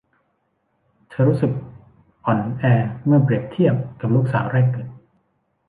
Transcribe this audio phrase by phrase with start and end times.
[1.09, 1.51] เธอรู้สึก
[2.25, 2.63] อ่อนแอ
[3.05, 4.87] เมื่อเปรียบเทียบกับลูกสาวแรกเกิด